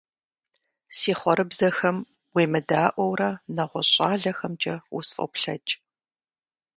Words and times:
Си 0.97 1.11
хъуэрыбзэхэм 1.19 1.97
уемыдаӀуэурэ, 2.35 3.29
нэгъуэщӀ 3.55 3.91
щӀалэхэмкӀэ 3.99 4.75
усфӀоплъэкӀ. 4.95 5.71